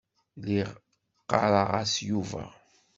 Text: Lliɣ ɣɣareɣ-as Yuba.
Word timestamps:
Lliɣ 0.39 0.69
ɣɣareɣ-as 1.33 1.93
Yuba. 2.09 2.43